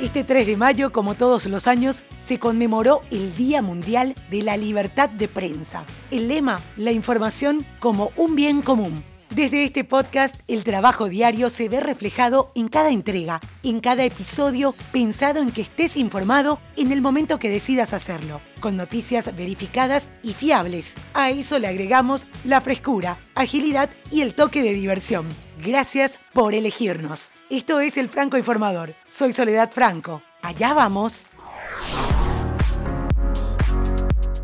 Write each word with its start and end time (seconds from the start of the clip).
Este 0.00 0.22
3 0.22 0.46
de 0.46 0.56
mayo, 0.56 0.92
como 0.92 1.16
todos 1.16 1.46
los 1.46 1.66
años, 1.66 2.04
se 2.20 2.38
conmemoró 2.38 3.02
el 3.10 3.34
Día 3.34 3.62
Mundial 3.62 4.14
de 4.30 4.42
la 4.42 4.56
Libertad 4.56 5.08
de 5.08 5.26
Prensa. 5.26 5.84
El 6.12 6.28
lema, 6.28 6.60
la 6.76 6.92
información 6.92 7.66
como 7.80 8.12
un 8.14 8.36
bien 8.36 8.62
común. 8.62 9.02
Desde 9.34 9.64
este 9.64 9.82
podcast, 9.82 10.36
el 10.46 10.62
trabajo 10.62 11.08
diario 11.08 11.50
se 11.50 11.68
ve 11.68 11.80
reflejado 11.80 12.52
en 12.54 12.68
cada 12.68 12.90
entrega, 12.90 13.40
en 13.64 13.80
cada 13.80 14.04
episodio, 14.04 14.72
pensado 14.92 15.40
en 15.40 15.50
que 15.50 15.62
estés 15.62 15.96
informado 15.96 16.60
en 16.76 16.92
el 16.92 17.02
momento 17.02 17.40
que 17.40 17.50
decidas 17.50 17.92
hacerlo, 17.92 18.40
con 18.60 18.76
noticias 18.76 19.34
verificadas 19.36 20.10
y 20.22 20.32
fiables. 20.32 20.94
A 21.12 21.30
eso 21.30 21.58
le 21.58 21.66
agregamos 21.66 22.28
la 22.44 22.60
frescura, 22.60 23.18
agilidad 23.34 23.90
y 24.12 24.20
el 24.20 24.36
toque 24.36 24.62
de 24.62 24.74
diversión. 24.74 25.26
Gracias 25.60 26.20
por 26.32 26.54
elegirnos. 26.54 27.30
Esto 27.50 27.80
es 27.80 27.96
El 27.96 28.10
Franco 28.10 28.36
Informador. 28.36 28.94
Soy 29.08 29.32
Soledad 29.32 29.70
Franco. 29.72 30.20
Allá 30.42 30.74
vamos. 30.74 31.28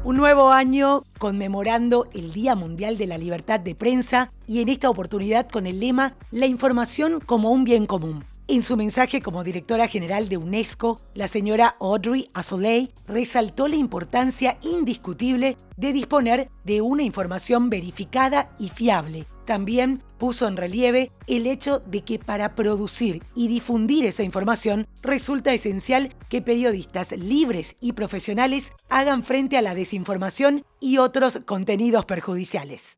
Un 0.03 0.17
nuevo 0.17 0.53
año 0.53 1.05
conmemorando 1.19 2.09
el 2.15 2.33
Día 2.33 2.55
Mundial 2.55 2.97
de 2.97 3.07
la 3.07 3.19
Libertad 3.19 3.61
de 3.61 3.75
Prensa 3.75 4.33
y 4.47 4.63
en 4.63 4.71
esta 4.71 4.89
oportunidad 4.89 5.51
con 5.51 5.67
el 5.67 5.81
lema 5.81 6.15
La 6.31 6.47
información 6.47 7.21
como 7.21 7.53
un 7.53 7.65
bien 7.65 7.85
común. 7.85 8.25
En 8.49 8.63
su 8.63 8.75
mensaje 8.75 9.21
como 9.21 9.45
directora 9.45 9.87
general 9.87 10.31
de 10.31 10.39
UNESCO, 10.39 10.99
la 11.13 11.29
señora 11.29 11.77
Audrey 11.81 12.31
Azoulay 12.33 12.91
resaltó 13.07 13.69
la 13.69 13.77
importancia 13.77 14.57
indiscutible 14.63 15.59
de 15.77 15.93
disponer 15.93 16.51
de 16.65 16.81
una 16.81 17.03
información 17.03 17.69
verificada 17.69 18.51
y 18.59 18.71
fiable. 18.71 19.27
También 19.45 20.03
puso 20.25 20.49
en 20.49 20.57
relieve 20.57 21.13
el 21.27 21.47
hecho 21.47 21.81
de 21.81 22.01
que 22.01 22.19
para 22.19 22.55
producir 22.55 23.23
y 23.35 23.47
difundir 23.47 24.07
esa 24.07 24.23
información 24.23 24.87
resulta 25.03 25.53
esencial 25.53 26.15
que 26.31 26.41
periodistas 26.41 27.13
libres 27.13 27.77
y 27.79 27.93
profesionales 27.93 28.73
hagan 28.89 29.23
frente 29.23 29.59
a 29.59 29.61
la 29.61 29.75
desinformación 29.75 30.65
y 30.81 30.97
otros 30.97 31.41
contenidos 31.45 32.07
perjudiciales. 32.07 32.97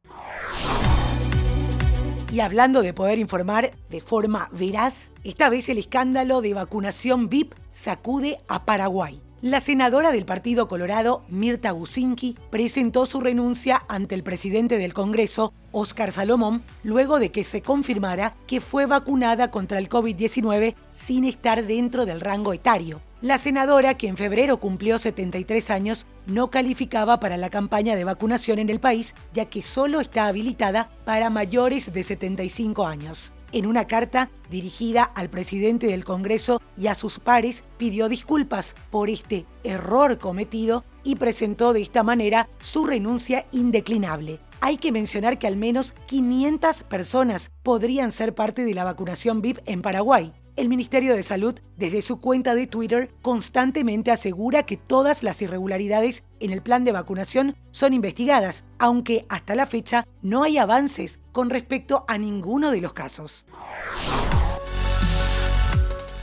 Y 2.31 2.39
hablando 2.39 2.83
de 2.83 2.95
poder 2.95 3.19
informar 3.19 3.73
de 3.91 4.01
forma 4.01 4.49
veraz, 4.53 5.11
esta 5.25 5.49
vez 5.49 5.69
el 5.69 5.79
escándalo 5.79 6.43
de 6.43 6.55
vacunación 6.55 7.29
VIP 7.29 7.55
sacude 7.73 8.39
a 8.47 8.65
Paraguay. 8.65 9.21
La 9.47 9.61
senadora 9.61 10.11
del 10.11 10.25
Partido 10.25 10.67
Colorado, 10.67 11.23
Mirta 11.29 11.71
Gusinki, 11.71 12.37
presentó 12.51 13.07
su 13.07 13.21
renuncia 13.21 13.85
ante 13.87 14.17
el 14.17 14.25
presidente 14.25 14.77
del 14.77 14.93
Congreso, 14.93 15.53
Óscar 15.71 16.11
Salomón, 16.11 16.65
luego 16.83 17.21
de 17.21 17.31
que 17.31 17.45
se 17.45 17.63
confirmara 17.63 18.35
que 18.49 18.61
fue 18.61 18.87
vacunada 18.87 19.53
contra 19.53 19.79
el 19.79 19.89
COVID-19 19.89 20.75
sin 20.91 21.25
estar 21.25 21.65
dentro 21.65 22.07
del 22.07 22.21
rango 22.23 22.53
etario. 22.55 23.03
La 23.27 23.39
senadora, 23.39 23.99
que 23.99 24.07
en 24.07 24.17
febrero 24.17 24.61
cumplió 24.61 25.01
73 25.01 25.71
años, 25.71 26.07
no 26.27 26.49
calificaba 26.49 27.19
para 27.19 27.37
la 27.37 27.51
campaña 27.51 27.97
de 27.97 28.05
vacunación 28.05 28.61
en 28.61 28.71
el 28.71 28.79
país, 28.79 29.17
ya 29.35 29.47
que 29.47 29.63
solo 29.63 30.01
está 30.01 30.29
habilitada 30.29 30.91
para 31.05 31.29
mayores 31.29 31.93
de 31.93 32.05
75 32.05 32.87
años. 32.87 33.33
En 33.51 33.67
una 33.67 33.89
carta 33.89 34.31
dirigida 34.49 35.03
al 35.03 35.29
presidente 35.29 35.89
del 35.89 36.05
Congreso 36.05 36.63
y 36.79 36.87
a 36.87 36.95
sus 36.95 37.19
pares, 37.19 37.65
pidió 37.79 38.09
disculpas 38.09 38.77
por 38.91 39.11
este 39.11 39.45
error 39.65 40.19
cometido 40.19 40.85
y 41.03 41.17
presentó 41.17 41.73
de 41.73 41.83
esta 41.83 42.05
manera 42.05 42.49
su 42.61 42.87
renuncia 42.87 43.47
indeclinable. 43.51 44.39
Hay 44.61 44.77
que 44.77 44.93
mencionar 44.93 45.41
que 45.41 45.49
al 45.49 45.57
menos 45.57 45.97
500 46.07 46.85
personas 46.85 47.51
podrían 47.65 48.13
ser 48.13 48.37
parte 48.37 48.65
de 48.65 48.75
la 48.75 48.85
vacunación 48.85 49.43
VIP 49.43 49.59
en 49.67 49.83
Paraguay 49.83 50.33
el 50.57 50.71
Ministerio 50.71 51.15
de 51.15 51.23
Salud, 51.23 51.61
desde 51.77 52.01
su 52.01 52.21
cuenta 52.21 52.55
de 52.55 52.67
Twitter, 52.67 53.11
constantemente 53.21 54.11
asegura 54.11 54.65
que 54.65 54.79
todas 54.79 55.23
las 55.23 55.43
irregularidades 55.43 56.25
en 56.41 56.51
el 56.51 56.63
plan 56.63 56.85
de 56.85 56.93
vacunación 56.93 57.57
son 57.71 57.93
investigadas, 57.93 58.65
aunque 58.79 59.27
hasta 59.29 59.55
la 59.55 59.67
fecha 59.67 60.07
no 60.23 60.43
hay 60.43 60.57
avances 60.57 61.21
con 61.33 61.51
respecto 61.51 62.05
a 62.09 62.17
ninguno 62.17 62.71
de 62.71 62.81
los 62.81 62.95
casos. 62.95 63.45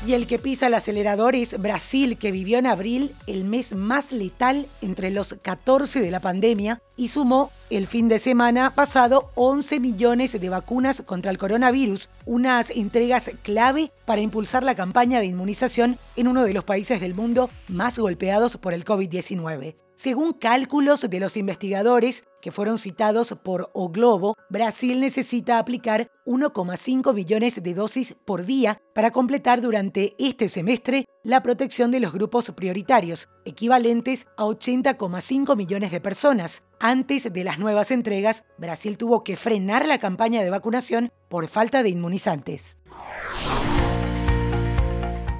Y 0.06 0.14
el 0.14 0.28
que 0.28 0.38
pisa 0.38 0.68
el 0.68 0.74
acelerador 0.74 1.34
es 1.34 1.58
Brasil, 1.62 2.18
que 2.18 2.32
vivió 2.32 2.58
en 2.58 2.68
abril 2.68 3.12
el 3.26 3.46
mes 3.46 3.74
más 3.74 4.12
letal 4.12 4.68
entre 4.82 5.12
los 5.12 5.36
14 5.42 6.02
de 6.02 6.12
la 6.12 6.20
pandemia 6.20 6.82
y 6.96 7.08
sumó 7.08 7.52
el 7.70 7.88
fin 7.88 8.08
de 8.08 8.20
semana 8.20 8.72
pasado 8.72 9.32
11 9.36 9.80
millones 9.80 10.40
de 10.40 10.50
vacunas 10.50 11.02
contra 11.02 11.32
el 11.32 11.38
coronavirus, 11.38 12.10
unas 12.26 12.70
entregas 12.70 13.32
clave 13.42 13.92
para 14.06 14.22
impulsar 14.22 14.64
la 14.64 14.76
campaña 14.76 15.20
de 15.20 15.26
inmunización 15.26 15.98
en 16.16 16.28
uno 16.28 16.44
de 16.44 16.54
los 16.54 16.64
países 16.64 17.02
del 17.02 17.16
mundo 17.16 17.50
más 17.68 17.98
golpeados 17.98 18.58
por 18.58 18.74
el 18.74 18.86
COVID-19. 18.86 19.76
Según 19.96 20.34
cálculos 20.34 21.08
de 21.08 21.20
los 21.20 21.38
investigadores 21.38 22.24
que 22.42 22.52
fueron 22.52 22.80
citados 22.80 23.38
por 23.44 23.70
O 23.74 23.90
Globo, 23.90 24.36
Brasil 24.50 25.00
necesita 25.00 25.60
aplicar 25.60 26.10
1,5 26.26 27.14
millones 27.14 27.62
de 27.62 27.74
dosis 27.74 28.16
por 28.26 28.46
día 28.46 28.82
para 28.96 29.12
completar 29.12 29.62
durante 29.62 30.16
este 30.18 30.50
semestre 30.50 31.06
la 31.24 31.44
protección 31.44 31.92
de 31.92 32.00
los 32.00 32.12
grupos 32.12 32.52
prioritarios, 32.52 33.30
equivalentes 33.46 34.26
a 34.36 34.46
80,5 34.46 35.56
millones 35.56 35.92
de 35.92 36.02
personas. 36.02 36.64
Antes 36.86 37.32
de 37.32 37.46
las 37.46 37.60
nuevas 37.60 37.92
entregas, 37.92 38.44
Brasil 38.58 38.98
tuvo 38.98 39.24
que 39.24 39.38
frenar 39.38 39.88
la 39.88 40.00
campaña 40.00 40.44
de 40.44 40.50
vacunación 40.50 41.14
por 41.30 41.48
falta 41.48 41.82
de 41.82 41.88
inmunizantes. 41.88 42.78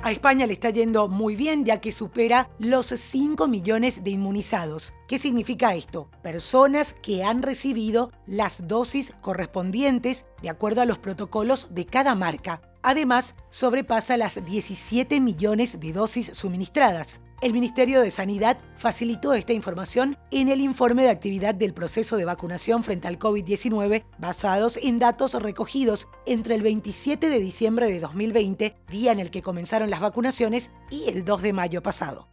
A 0.02 0.10
España 0.10 0.48
le 0.48 0.54
está 0.54 0.70
yendo 0.70 1.10
muy 1.10 1.36
bien 1.36 1.66
ya 1.66 1.82
que 1.82 1.92
supera 1.92 2.50
los 2.60 2.86
5 2.88 3.50
millones 3.50 4.06
de 4.06 4.12
inmunizados. 4.12 4.94
¿Qué 5.10 5.18
significa 5.18 5.76
esto? 5.76 6.10
Personas 6.22 6.94
que 6.94 7.26
han 7.26 7.42
recibido 7.42 8.10
las 8.26 8.66
dosis 8.70 9.14
correspondientes 9.20 10.26
de 10.42 10.50
acuerdo 10.50 10.80
a 10.80 10.86
los 10.86 11.00
protocolos 11.00 11.68
de 11.72 11.86
cada 11.86 12.16
marca. 12.16 12.62
Además, 12.84 13.36
sobrepasa 13.50 14.18
las 14.18 14.44
17 14.44 15.22
millones 15.22 15.80
de 15.80 15.94
dosis 15.94 16.32
suministradas. 16.34 17.22
El 17.42 17.54
Ministerio 17.54 18.02
de 18.02 18.12
Sanidad 18.12 18.58
facilitó 18.76 19.34
esta 19.34 19.54
información 19.54 20.18
en 20.32 20.50
el 20.50 20.60
informe 20.60 21.04
de 21.04 21.10
actividad 21.10 21.56
del 21.56 21.74
proceso 21.74 22.18
de 22.18 22.26
vacunación 22.26 22.84
frente 22.84 23.08
al 23.08 23.20
COVID-19 23.20 24.04
basados 24.18 24.78
en 24.82 25.00
datos 25.00 25.34
recogidos 25.34 26.08
entre 26.26 26.56
el 26.56 26.62
27 26.62 27.30
de 27.30 27.40
diciembre 27.40 27.88
de 27.88 28.00
2020, 28.00 28.76
día 28.90 29.12
en 29.14 29.20
el 29.20 29.32
que 29.32 29.42
comenzaron 29.42 29.90
las 29.90 30.02
vacunaciones, 30.02 30.72
y 30.90 31.10
el 31.10 31.26
2 31.26 31.42
de 31.42 31.54
mayo 31.54 31.82
pasado. 31.84 32.28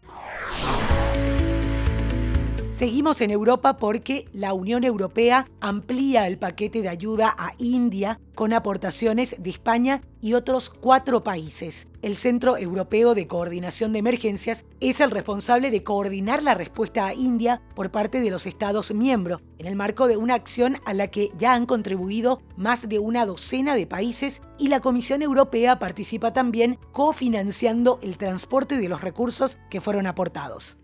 Seguimos 2.70 3.20
en 3.20 3.32
Europa 3.32 3.78
porque 3.78 4.28
la 4.32 4.52
Unión 4.52 4.84
Europea 4.84 5.44
amplía 5.60 6.28
el 6.28 6.38
paquete 6.38 6.82
de 6.82 6.88
ayuda 6.88 7.34
a 7.36 7.52
India 7.58 8.20
con 8.36 8.52
aportaciones 8.52 9.34
de 9.40 9.50
España 9.50 10.02
y 10.20 10.34
otros 10.34 10.70
cuatro 10.70 11.24
países. 11.24 11.88
El 12.00 12.16
Centro 12.16 12.56
Europeo 12.56 13.16
de 13.16 13.26
Coordinación 13.26 13.92
de 13.92 13.98
Emergencias 13.98 14.66
es 14.78 15.00
el 15.00 15.10
responsable 15.10 15.72
de 15.72 15.82
coordinar 15.82 16.44
la 16.44 16.54
respuesta 16.54 17.06
a 17.06 17.12
India 17.12 17.60
por 17.74 17.90
parte 17.90 18.20
de 18.20 18.30
los 18.30 18.46
Estados 18.46 18.94
miembros, 18.94 19.42
en 19.58 19.66
el 19.66 19.74
marco 19.74 20.06
de 20.06 20.16
una 20.16 20.34
acción 20.34 20.76
a 20.86 20.94
la 20.94 21.08
que 21.08 21.32
ya 21.36 21.54
han 21.54 21.66
contribuido 21.66 22.40
más 22.56 22.88
de 22.88 23.00
una 23.00 23.26
docena 23.26 23.74
de 23.74 23.88
países 23.88 24.42
y 24.58 24.68
la 24.68 24.78
Comisión 24.80 25.22
Europea 25.22 25.80
participa 25.80 26.32
también 26.32 26.78
cofinanciando 26.92 27.98
el 28.00 28.16
transporte 28.16 28.76
de 28.76 28.88
los 28.88 29.00
recursos 29.00 29.58
que 29.70 29.80
fueron 29.80 30.06
aportados. 30.06 30.78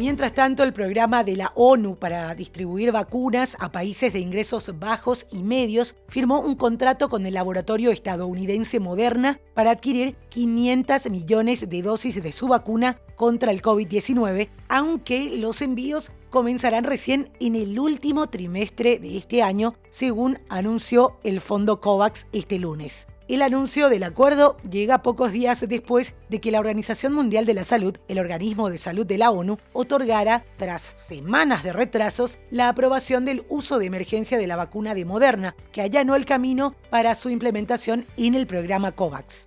Mientras 0.00 0.32
tanto, 0.32 0.62
el 0.62 0.72
programa 0.72 1.24
de 1.24 1.36
la 1.36 1.52
ONU 1.54 1.96
para 1.96 2.34
distribuir 2.34 2.90
vacunas 2.90 3.54
a 3.60 3.70
países 3.70 4.14
de 4.14 4.18
ingresos 4.18 4.72
bajos 4.78 5.26
y 5.30 5.42
medios 5.42 5.94
firmó 6.08 6.40
un 6.40 6.54
contrato 6.54 7.10
con 7.10 7.26
el 7.26 7.34
laboratorio 7.34 7.90
estadounidense 7.90 8.80
Moderna 8.80 9.40
para 9.52 9.72
adquirir 9.72 10.16
500 10.30 11.10
millones 11.10 11.68
de 11.68 11.82
dosis 11.82 12.22
de 12.22 12.32
su 12.32 12.48
vacuna 12.48 12.96
contra 13.14 13.52
el 13.52 13.60
COVID-19, 13.60 14.48
aunque 14.70 15.36
los 15.36 15.60
envíos 15.60 16.12
comenzarán 16.30 16.84
recién 16.84 17.30
en 17.38 17.54
el 17.54 17.78
último 17.78 18.30
trimestre 18.30 18.98
de 19.00 19.18
este 19.18 19.42
año, 19.42 19.74
según 19.90 20.38
anunció 20.48 21.18
el 21.24 21.42
fondo 21.42 21.82
COVAX 21.82 22.26
este 22.32 22.58
lunes. 22.58 23.06
El 23.30 23.42
anuncio 23.42 23.88
del 23.90 24.02
acuerdo 24.02 24.56
llega 24.68 25.04
pocos 25.04 25.30
días 25.30 25.64
después 25.68 26.16
de 26.30 26.40
que 26.40 26.50
la 26.50 26.58
Organización 26.58 27.12
Mundial 27.12 27.46
de 27.46 27.54
la 27.54 27.62
Salud, 27.62 27.96
el 28.08 28.18
organismo 28.18 28.68
de 28.68 28.76
salud 28.76 29.06
de 29.06 29.18
la 29.18 29.30
ONU, 29.30 29.56
otorgara, 29.72 30.44
tras 30.56 30.96
semanas 30.98 31.62
de 31.62 31.72
retrasos, 31.72 32.40
la 32.50 32.68
aprobación 32.68 33.24
del 33.24 33.44
uso 33.48 33.78
de 33.78 33.86
emergencia 33.86 34.36
de 34.36 34.48
la 34.48 34.56
vacuna 34.56 34.96
de 34.96 35.04
Moderna, 35.04 35.54
que 35.70 35.80
allanó 35.80 36.16
el 36.16 36.24
camino 36.24 36.74
para 36.90 37.14
su 37.14 37.30
implementación 37.30 38.04
en 38.16 38.34
el 38.34 38.48
programa 38.48 38.90
COVAX. 38.90 39.46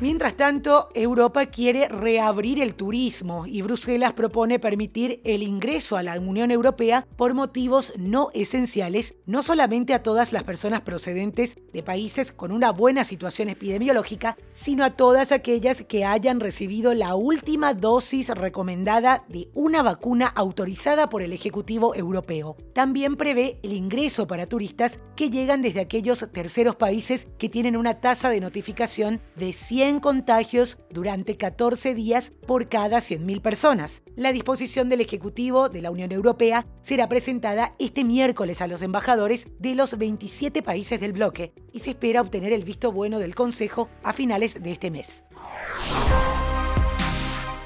Mientras 0.00 0.34
tanto, 0.34 0.88
Europa 0.94 1.44
quiere 1.44 1.86
reabrir 1.86 2.58
el 2.62 2.74
turismo 2.74 3.44
y 3.46 3.60
Bruselas 3.60 4.14
propone 4.14 4.58
permitir 4.58 5.20
el 5.24 5.42
ingreso 5.42 5.98
a 5.98 6.02
la 6.02 6.18
Unión 6.18 6.50
Europea 6.50 7.06
por 7.16 7.34
motivos 7.34 7.92
no 7.98 8.30
esenciales, 8.32 9.16
no 9.26 9.42
solamente 9.42 9.92
a 9.92 10.02
todas 10.02 10.32
las 10.32 10.44
personas 10.44 10.80
procedentes 10.80 11.58
de 11.74 11.82
países 11.82 12.32
con 12.32 12.50
una 12.50 12.70
buena 12.70 13.04
situación 13.04 13.50
epidemiológica, 13.50 14.38
sino 14.52 14.84
a 14.84 14.96
todas 14.96 15.32
aquellas 15.32 15.82
que 15.82 16.06
hayan 16.06 16.40
recibido 16.40 16.94
la 16.94 17.14
última 17.14 17.74
dosis 17.74 18.30
recomendada 18.30 19.24
de 19.28 19.50
una 19.52 19.82
vacuna 19.82 20.28
autorizada 20.28 21.10
por 21.10 21.20
el 21.20 21.34
Ejecutivo 21.34 21.94
Europeo. 21.94 22.56
También 22.72 23.16
prevé 23.16 23.60
el 23.62 23.74
ingreso 23.74 24.26
para 24.26 24.46
turistas 24.46 25.00
que 25.14 25.28
llegan 25.28 25.60
desde 25.60 25.80
aquellos 25.80 26.26
terceros 26.32 26.76
países 26.76 27.28
que 27.36 27.50
tienen 27.50 27.76
una 27.76 28.00
tasa 28.00 28.30
de 28.30 28.40
notificación 28.40 29.20
de 29.36 29.52
100 29.52 29.89
contagios 29.98 30.78
durante 30.90 31.36
14 31.36 31.94
días 31.96 32.32
por 32.46 32.68
cada 32.68 32.98
100.000 32.98 33.42
personas. 33.42 34.02
La 34.14 34.32
disposición 34.32 34.88
del 34.88 35.00
Ejecutivo 35.00 35.68
de 35.68 35.82
la 35.82 35.90
Unión 35.90 36.12
Europea 36.12 36.64
será 36.82 37.08
presentada 37.08 37.74
este 37.80 38.04
miércoles 38.04 38.60
a 38.60 38.68
los 38.68 38.82
embajadores 38.82 39.48
de 39.58 39.74
los 39.74 39.98
27 39.98 40.62
países 40.62 41.00
del 41.00 41.14
bloque 41.14 41.52
y 41.72 41.80
se 41.80 41.90
espera 41.90 42.20
obtener 42.20 42.52
el 42.52 42.64
visto 42.64 42.92
bueno 42.92 43.18
del 43.18 43.34
Consejo 43.34 43.88
a 44.04 44.12
finales 44.12 44.62
de 44.62 44.70
este 44.70 44.92
mes. 44.92 45.24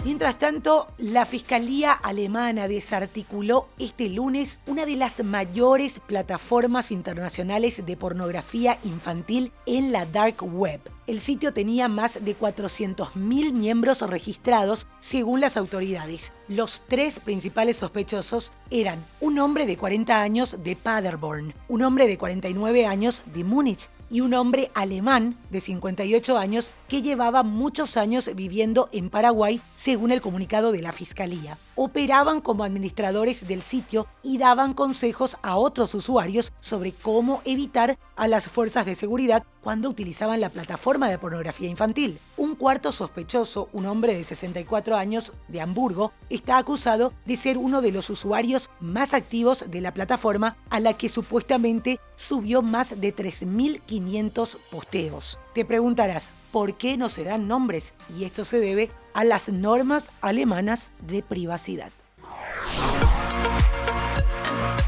Mientras 0.05 0.39
tanto, 0.39 0.89
la 0.99 1.25
Fiscalía 1.25 1.93
alemana 1.93 2.69
desarticuló 2.69 3.69
este 3.79 4.11
lunes 4.11 4.61
una 4.67 4.85
de 4.85 4.97
las 4.97 5.25
mayores 5.25 5.99
plataformas 5.99 6.91
internacionales 6.91 7.87
de 7.87 7.97
pornografía 7.97 8.79
infantil 8.85 9.51
en 9.65 9.93
la 9.93 10.05
dark 10.05 10.43
web. 10.43 10.79
El 11.07 11.21
sitio 11.21 11.55
tenía 11.55 11.89
más 11.89 12.23
de 12.23 12.39
400.000 12.39 13.53
miembros 13.55 14.03
registrados 14.03 14.87
según 15.01 15.41
las 15.41 15.57
autoridades. 15.57 16.35
Los 16.49 16.83
tres 16.87 17.19
principales 17.19 17.79
sospechosos 17.79 18.53
eran 18.71 19.03
un 19.23 19.39
hombre 19.39 19.65
de 19.65 19.79
40 19.79 20.21
años 20.21 20.63
de 20.63 20.77
Paderborn, 20.77 21.55
un 21.69 21.83
hombre 21.83 22.09
de 22.09 22.19
49 22.19 22.87
años 22.87 23.23
de 23.33 23.43
Múnich 23.43 23.89
y 24.11 24.21
un 24.21 24.35
hombre 24.35 24.71
alemán 24.75 25.37
de 25.51 25.61
58 25.61 26.39
años 26.39 26.71
que 26.89 27.03
llevaba 27.03 27.43
muchos 27.43 27.97
años 27.97 28.31
viviendo 28.35 28.89
en 28.93 29.11
Paraguay, 29.11 29.61
según 29.77 30.13
el 30.13 30.21
comunicado 30.21 30.73
de 30.73 30.83
la 30.83 30.93
Fiscalía. 30.93 31.59
Operaban 31.75 32.41
como 32.41 32.65
administradores 32.65 33.49
del 33.49 33.63
sitio 33.63 34.07
y 34.23 34.39
daban 34.39 34.75
consejos 34.75 35.37
a 35.43 35.57
otros 35.57 35.95
usuarios 35.95 36.53
sobre 36.61 36.93
cómo 36.93 37.43
evitar 37.45 37.99
a 38.17 38.29
las 38.29 38.49
fuerzas 38.49 38.87
de 38.87 38.95
seguridad 38.95 39.45
cuando 39.65 39.89
utilizaban 39.89 40.41
la 40.41 40.51
plataforma 40.51 41.09
de 41.09 41.19
pornografía 41.19 41.69
infantil. 41.69 42.19
Un 42.37 42.55
cuarto 42.55 42.93
sospechoso, 42.93 43.71
un 43.73 43.87
hombre 43.87 44.15
de 44.15 44.23
64 44.23 44.97
años 44.97 45.33
de 45.49 45.63
Hamburgo, 45.63 46.13
está 46.29 46.59
acusado 46.59 47.15
de 47.25 47.37
ser 47.37 47.57
uno 47.57 47.81
de 47.81 47.91
los 47.91 48.11
usuarios 48.11 48.69
más 48.79 49.15
activos 49.15 49.65
de 49.71 49.81
la 49.81 49.95
plataforma 49.95 50.59
a 50.69 50.79
la 50.81 50.93
que 50.93 51.09
supuestamente 51.09 51.99
subió 52.15 52.61
más 52.61 53.01
de 53.01 53.17
3.500 53.17 54.59
posteos. 54.71 55.39
Te 55.55 55.65
preguntarás, 55.65 56.31
¿por 56.53 56.75
qué 56.77 56.99
no 56.99 57.09
se 57.09 57.25
dan 57.25 57.49
nombres? 57.49 57.95
Y 58.17 58.25
esto 58.25 58.45
se 58.45 58.61
debe 58.61 58.91
a 59.15 59.25
las 59.25 59.49
normas 59.49 60.11
alemanas 60.21 60.93
de 61.01 61.23
privacidad. 61.23 61.91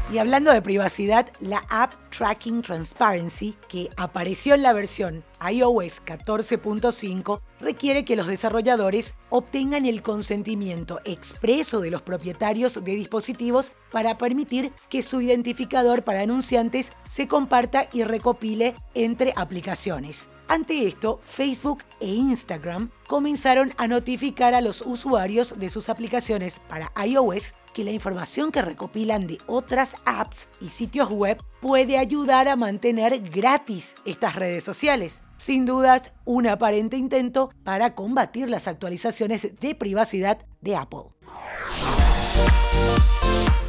Y 0.09 0.19
hablando 0.19 0.53
de 0.53 0.61
privacidad, 0.61 1.27
la 1.41 1.63
app 1.69 1.93
Tracking 2.17 2.61
Transparency, 2.61 3.57
que 3.67 3.89
apareció 3.97 4.55
en 4.55 4.63
la 4.63 4.71
versión 4.71 5.25
iOS 5.41 6.01
14.5, 6.05 7.41
requiere 7.59 8.05
que 8.05 8.15
los 8.15 8.25
desarrolladores 8.25 9.15
obtengan 9.29 9.85
el 9.85 10.01
consentimiento 10.01 11.01
expreso 11.03 11.81
de 11.81 11.91
los 11.91 12.03
propietarios 12.03 12.81
de 12.85 12.95
dispositivos 12.95 13.73
para 13.91 14.17
permitir 14.17 14.71
que 14.89 15.01
su 15.01 15.19
identificador 15.19 16.03
para 16.03 16.21
anunciantes 16.21 16.93
se 17.09 17.27
comparta 17.27 17.89
y 17.91 18.03
recopile 18.03 18.75
entre 18.93 19.33
aplicaciones. 19.35 20.29
Ante 20.49 20.87
esto, 20.87 21.19
Facebook 21.23 21.83
e 21.99 22.07
Instagram 22.07 22.89
comenzaron 23.07 23.73
a 23.75 23.87
notificar 23.87 24.53
a 24.53 24.61
los 24.61 24.81
usuarios 24.81 25.59
de 25.59 25.69
sus 25.69 25.89
aplicaciones 25.89 26.61
para 26.69 26.91
iOS 27.05 27.53
que 27.73 27.83
la 27.83 27.91
información 27.91 28.53
que 28.53 28.61
recopilan 28.61 29.27
de 29.27 29.39
otras 29.47 29.97
apps 30.05 30.47
y 30.61 30.69
sitios 30.69 31.09
web 31.11 31.37
puede 31.59 31.97
ayudar 31.97 32.47
a 32.47 32.55
mantener 32.55 33.19
gratis 33.29 33.95
estas 34.05 34.35
redes 34.35 34.63
sociales. 34.63 35.21
Sin 35.37 35.65
dudas, 35.65 36.13
un 36.23 36.47
aparente 36.47 36.95
intento 36.95 37.51
para 37.63 37.93
combatir 37.93 38.49
las 38.49 38.69
actualizaciones 38.69 39.59
de 39.59 39.75
privacidad 39.75 40.39
de 40.61 40.77
Apple. 40.77 41.03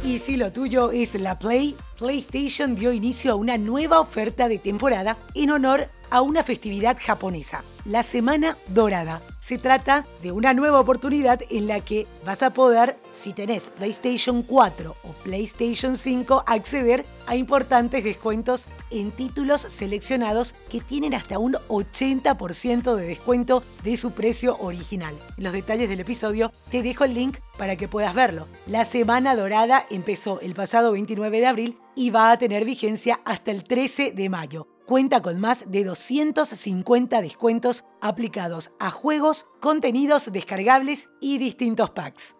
Y 0.05 0.17
si 0.19 0.37
lo 0.37 0.51
tuyo 0.53 0.91
es 0.91 1.13
la 1.15 1.37
Play, 1.37 1.75
PlayStation 1.99 2.75
dio 2.75 2.93
inicio 2.93 3.33
a 3.33 3.35
una 3.35 3.57
nueva 3.57 3.99
oferta 3.99 4.47
de 4.47 4.57
temporada 4.57 5.17
en 5.33 5.51
honor 5.51 5.89
a 6.09 6.21
una 6.21 6.43
festividad 6.43 6.97
japonesa, 6.99 7.63
la 7.85 8.03
Semana 8.03 8.57
Dorada. 8.67 9.21
Se 9.39 9.57
trata 9.57 10.05
de 10.23 10.31
una 10.31 10.53
nueva 10.53 10.79
oportunidad 10.79 11.41
en 11.49 11.67
la 11.67 11.81
que 11.81 12.07
vas 12.25 12.41
a 12.41 12.51
poder, 12.51 12.97
si 13.13 13.33
tenés 13.33 13.69
PlayStation 13.69 14.43
4 14.43 14.95
o 15.03 15.07
PlayStation 15.23 15.95
5, 15.95 16.45
acceder 16.47 17.05
a 17.27 17.35
importantes 17.35 18.03
descuentos 18.03 18.67
en 18.89 19.11
títulos 19.11 19.61
seleccionados 19.61 20.55
que 20.69 20.81
tienen 20.81 21.13
hasta 21.13 21.37
un 21.37 21.53
80% 21.67 22.95
de 22.95 23.05
descuento 23.05 23.63
de 23.83 23.97
su 23.97 24.11
precio 24.11 24.57
original. 24.59 25.15
En 25.37 25.43
los 25.43 25.53
detalles 25.53 25.89
del 25.89 25.99
episodio 25.99 26.51
te 26.69 26.81
dejo 26.81 27.03
el 27.03 27.13
link 27.13 27.37
para 27.57 27.75
que 27.75 27.87
puedas 27.87 28.15
verlo. 28.15 28.47
La 28.65 28.83
Semana 28.83 29.35
Dorada 29.35 29.85
empezó 29.91 30.39
el 30.41 30.55
pasado 30.55 30.91
29 30.91 31.39
de 31.39 31.45
abril 31.45 31.77
y 31.99 32.11
va 32.11 32.31
a 32.31 32.37
tener 32.37 32.63
vigencia 32.63 33.19
hasta 33.25 33.51
el 33.51 33.65
13 33.65 34.13
de 34.13 34.29
mayo. 34.29 34.69
Cuenta 34.85 35.21
con 35.21 35.37
más 35.37 35.69
de 35.69 35.83
250 35.83 37.21
descuentos 37.21 37.83
aplicados 37.99 38.71
a 38.79 38.89
juegos, 38.89 39.47
contenidos 39.59 40.31
descargables 40.31 41.09
y 41.19 41.39
distintos 41.39 41.91
packs. 41.91 42.37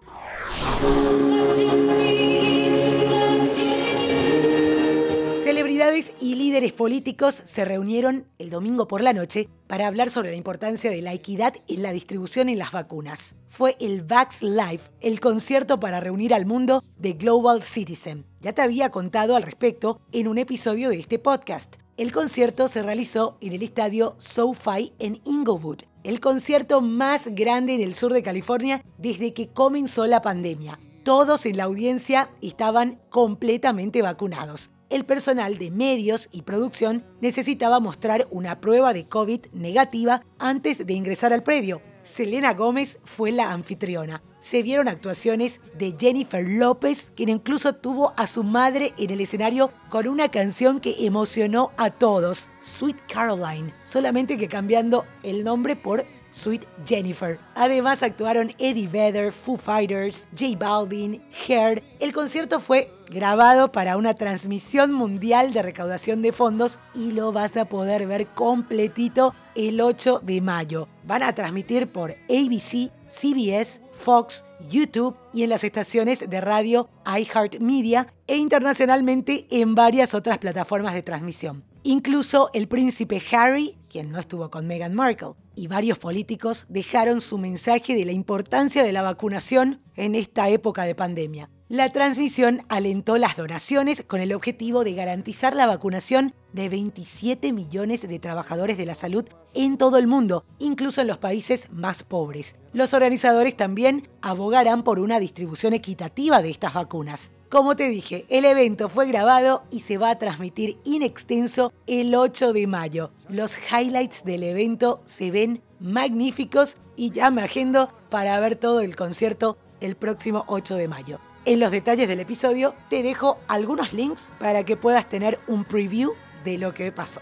Y 6.22 6.36
líderes 6.36 6.72
políticos 6.72 7.42
se 7.44 7.66
reunieron 7.66 8.26
el 8.38 8.50
domingo 8.50 8.88
por 8.88 9.02
la 9.02 9.12
noche 9.12 9.50
para 9.68 9.86
hablar 9.86 10.10
sobre 10.10 10.32
la 10.32 10.38
importancia 10.38 10.92
de 10.92 11.02
la 11.02 11.14
equidad 11.14 11.56
en 11.68 11.84
la 11.84 11.92
distribución 11.92 12.48
en 12.48 12.58
las 12.58 12.72
vacunas. 12.72 13.36
Fue 13.50 13.76
el 13.82 14.04
Vax 14.04 14.42
Live, 14.42 14.80
el 15.02 15.20
concierto 15.20 15.80
para 15.82 16.00
reunir 16.00 16.34
al 16.34 16.46
mundo 16.46 16.84
de 16.98 17.14
Global 17.14 17.64
Citizen. 17.64 18.26
Ya 18.40 18.54
te 18.54 18.62
había 18.62 18.92
contado 18.92 19.36
al 19.36 19.44
respecto 19.44 20.00
en 20.14 20.30
un 20.30 20.38
episodio 20.38 20.90
de 20.90 21.00
este 21.00 21.20
podcast. 21.20 21.76
El 21.98 22.14
concierto 22.14 22.70
se 22.70 22.82
realizó 22.82 23.38
en 23.42 23.52
el 23.52 23.62
estadio 23.62 24.16
SoFi 24.20 24.94
en 25.00 25.20
Inglewood, 25.26 25.80
el 26.06 26.22
concierto 26.22 26.80
más 26.80 27.28
grande 27.36 27.74
en 27.74 27.82
el 27.82 27.94
sur 27.94 28.14
de 28.14 28.24
California 28.24 28.86
desde 28.98 29.34
que 29.34 29.50
comenzó 29.50 30.08
la 30.08 30.22
pandemia. 30.22 30.80
Todos 31.04 31.46
en 31.46 31.58
la 31.58 31.66
audiencia 31.66 32.30
estaban 32.42 33.02
completamente 33.10 34.02
vacunados 34.02 34.72
el 34.90 35.06
personal 35.06 35.58
de 35.58 35.72
medios 35.72 36.30
y 36.32 36.42
producción 36.42 37.06
necesitaba 37.22 37.80
mostrar 37.80 38.28
una 38.32 38.60
prueba 38.60 38.94
de 38.94 39.08
COVID 39.08 39.46
negativa 39.54 40.24
antes 40.38 40.86
de 40.86 40.94
ingresar 40.94 41.34
al 41.34 41.44
predio. 41.44 41.82
Selena 42.04 42.54
Gómez 42.54 43.00
fue 43.04 43.32
la 43.32 43.52
anfitriona. 43.52 44.24
Se 44.40 44.64
vieron 44.64 44.88
actuaciones 44.88 45.60
de 45.78 45.94
Jennifer 46.00 46.48
López, 46.48 47.12
quien 47.16 47.30
incluso 47.30 47.76
tuvo 47.76 48.14
a 48.18 48.26
su 48.26 48.44
madre 48.44 48.94
en 48.98 49.12
el 49.12 49.22
escenario 49.22 49.72
con 49.90 50.08
una 50.08 50.30
canción 50.32 50.80
que 50.80 51.06
emocionó 51.06 51.72
a 51.78 51.92
todos, 51.92 52.50
Sweet 52.62 52.98
Caroline, 53.14 53.74
solamente 53.84 54.38
que 54.38 54.48
cambiando 54.48 55.06
el 55.24 55.44
nombre 55.44 55.76
por 55.76 56.06
Sweet 56.32 56.66
Jennifer. 56.86 57.40
Además 57.56 58.04
actuaron 58.04 58.54
Eddie 58.58 58.88
Vedder, 58.88 59.32
Foo 59.32 59.58
Fighters, 59.58 60.28
J 60.38 60.58
Balvin, 60.58 61.22
Hair. 61.48 61.84
El 62.00 62.14
concierto 62.14 62.60
fue 62.60 62.92
grabado 63.10 63.72
para 63.72 63.98
una 63.98 64.14
transmisión 64.14 64.92
mundial 64.92 65.52
de 65.52 65.64
recaudación 65.64 66.22
de 66.22 66.32
fondos 66.32 66.80
y 66.94 67.12
lo 67.12 67.32
vas 67.32 67.58
a 67.58 67.66
poder 67.66 68.06
ver 68.08 68.28
completito 68.28 69.34
el 69.56 69.82
8 69.82 70.22
de 70.24 70.42
mayo. 70.42 70.88
Van 71.04 71.24
a 71.24 71.34
transmitir 71.34 71.88
por 71.88 72.12
ABC, 72.12 72.92
CBS, 73.08 73.82
Fox, 73.94 74.46
YouTube 74.70 75.18
y 75.34 75.44
en 75.44 75.50
las 75.50 75.64
estaciones 75.64 76.30
de 76.30 76.42
radio 76.42 76.90
iHeartMedia 77.06 78.14
e 78.28 78.38
internacionalmente 78.38 79.48
en 79.50 79.76
varias 79.76 80.14
otras 80.14 80.38
plataformas 80.38 80.94
de 80.94 81.04
transmisión. 81.04 81.64
Incluso 81.84 82.50
el 82.54 82.68
príncipe 82.68 83.22
Harry, 83.32 83.78
quien 83.90 84.12
no 84.12 84.20
estuvo 84.20 84.50
con 84.50 84.68
Meghan 84.68 84.94
Markle, 84.94 85.34
y 85.56 85.68
varios 85.68 85.98
políticos 85.98 86.66
dejaron 86.70 87.20
su 87.20 87.38
mensaje 87.38 87.96
de 87.96 88.06
la 88.06 88.14
importancia 88.14 88.84
de 88.84 88.94
la 88.94 89.02
vacunación 89.02 89.82
en 89.96 90.16
esta 90.16 90.48
época 90.50 90.84
de 90.84 90.96
pandemia. 90.96 91.50
La 91.68 91.92
transmisión 91.92 92.64
alentó 92.68 93.18
las 93.18 93.38
donaciones 93.38 94.04
con 94.04 94.22
el 94.22 94.34
objetivo 94.34 94.84
de 94.84 94.96
garantizar 94.96 95.56
la 95.56 95.68
vacunación 95.68 96.34
de 96.52 96.68
27 96.68 97.54
millones 97.54 98.08
de 98.08 98.20
trabajadores 98.20 98.76
de 98.76 98.88
la 98.88 98.96
salud 98.96 99.26
en 99.54 99.78
todo 99.78 99.98
el 99.98 100.08
mundo, 100.08 100.46
incluso 100.58 101.02
en 101.02 101.08
los 101.08 101.20
países 101.20 101.72
más 101.72 102.02
pobres. 102.02 102.56
Los 102.74 102.96
organizadores 102.96 103.56
también 103.56 104.10
abogarán 104.22 104.84
por 104.84 105.00
una 105.00 105.20
distribución 105.20 105.74
equitativa 105.74 106.42
de 106.42 106.50
estas 106.50 106.74
vacunas. 106.74 107.30
Como 107.50 107.76
te 107.76 107.90
dije, 107.90 108.26
el 108.30 108.46
evento 108.46 108.90
fue 108.90 109.08
grabado 109.08 109.64
y 109.72 109.80
se 109.80 109.98
va 109.98 110.12
a 110.12 110.20
transmitir 110.20 110.78
in 110.84 111.02
extenso 111.02 111.74
el 111.88 112.14
8 112.14 112.54
de 112.54 112.68
mayo. 112.68 113.10
Los 113.28 113.58
highlights 113.58 114.24
del 114.24 114.44
evento 114.44 115.02
se 115.06 115.32
ven 115.32 115.64
magníficos 115.80 116.78
y 116.96 117.10
ya 117.10 117.32
me 117.32 117.42
agendo 117.42 117.90
para 118.12 118.40
ver 118.40 118.56
todo 118.56 118.82
el 118.82 118.96
concierto 118.96 119.58
el 119.82 119.96
próximo 119.96 120.44
8 120.46 120.76
de 120.76 120.88
mayo. 120.88 121.20
En 121.46 121.60
los 121.60 121.72
detalles 121.72 122.08
del 122.08 122.20
episodio 122.20 122.76
te 122.88 123.02
dejo 123.02 123.40
algunos 123.48 123.94
links 123.94 124.30
para 124.38 124.64
que 124.64 124.78
puedas 124.78 125.10
tener 125.10 125.40
un 125.48 125.64
preview 125.64 126.14
de 126.44 126.60
lo 126.60 126.76
que 126.76 126.92
pasó. 126.92 127.22